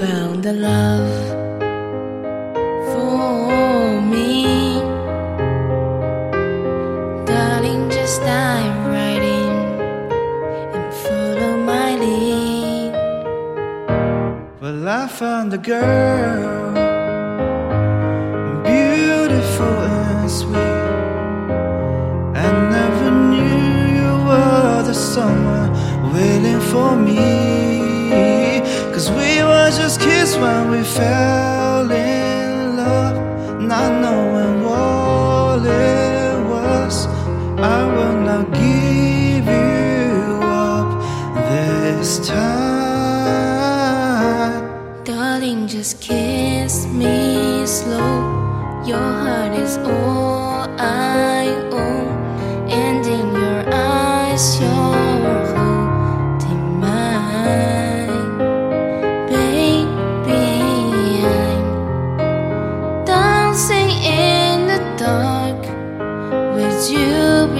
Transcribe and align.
found 0.00 0.44
a 0.44 0.52
love 0.52 1.28
for 2.92 4.00
me. 4.00 4.80
Darling, 7.24 7.88
just 7.90 8.20
dive 8.22 8.86
right 8.86 9.22
in 9.22 9.54
and 10.74 10.94
follow 11.04 11.56
my 11.72 11.94
lead. 12.02 12.92
Well, 14.60 14.88
I 14.88 15.06
found 15.06 15.54
a 15.54 15.58
girl, 15.58 16.72
beautiful 18.64 19.76
and 19.96 20.30
sweet. 20.30 20.88
I 22.44 22.48
never 22.76 23.10
knew 23.30 23.58
you 23.96 24.10
were 24.28 24.82
the 24.82 24.94
someone 24.94 25.70
waiting 26.12 26.60
for 26.72 26.96
me. 26.96 27.63
When 30.40 30.64
we 30.70 30.82
fell 30.82 31.90
in 31.90 32.76
love, 32.76 33.16
not 33.62 33.92
knowing 34.02 34.62
what 34.64 35.64
it 35.64 36.36
was. 36.52 37.06
I 37.56 37.84
will 37.94 38.18
not 38.20 38.52
give 38.52 39.46
you 39.46 40.40
up 40.42 40.88
this 41.48 42.18
time. 42.28 42.64
Darling, 45.04 45.66
just 45.66 46.00
kiss 46.00 46.86
me 46.86 47.64
slow. 47.66 48.82
Your 48.84 48.98
heart 48.98 49.54
is 49.54 49.78
all 49.78 50.68
I 50.78 51.46
own, 51.70 52.08
and 52.68 53.06
in 53.06 53.32
your 53.34 53.62
eyes, 53.72 54.60
you're 54.60 54.93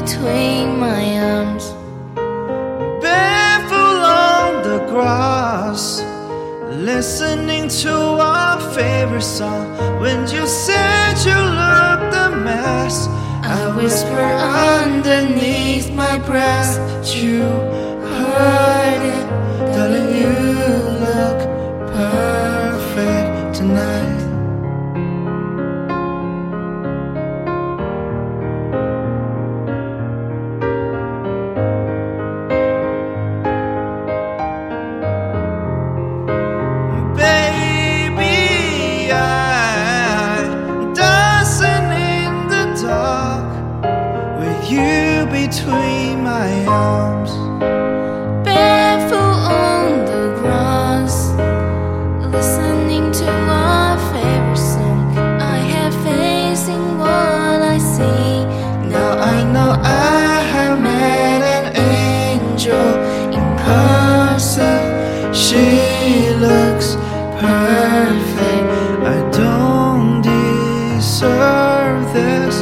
between 0.00 0.78
my 0.78 1.02
arms. 1.18 1.64
Barefoot 3.02 4.00
on 4.24 4.62
the 4.62 4.78
grass, 4.88 6.02
listening 6.72 7.68
to 7.68 7.92
our 7.92 8.58
favorite 8.72 9.30
song. 9.38 9.66
When 10.00 10.20
you 10.34 10.46
said 10.46 11.18
you 11.28 11.38
looked 11.60 12.14
a 12.14 12.28
mess, 12.48 13.08
I 13.42 13.74
whisper 13.76 14.26
underneath 14.84 15.92
my 15.92 16.18
breath, 16.18 16.72
you 17.14 17.42
heard 18.16 19.02
it, 19.14 19.26
darling. 19.74 20.08
You 20.20 20.32
look. 21.04 21.49
between 45.50 46.22
my 46.22 46.64
arms. 46.66 47.32
Barefoot 48.44 49.36
on 49.50 50.04
the 50.10 50.24
grass, 50.38 51.30
listening 52.34 53.10
to 53.10 53.26
favorite 54.12 54.56
song. 54.56 55.18
I 55.18 55.58
have 55.74 55.94
what 56.98 57.62
I 57.74 57.78
see. 57.78 58.44
Now 58.94 59.10
I 59.18 59.42
know 59.54 59.70
I 59.82 60.40
have 60.54 60.80
met 60.80 61.42
an 61.50 61.66
angel 61.76 62.88
in 63.36 63.46
person. 63.66 64.78
She 65.34 66.30
looks 66.46 66.94
perfect. 67.42 68.66
I 69.14 69.18
don't 69.32 70.22
deserve 70.22 72.02
this. 72.12 72.56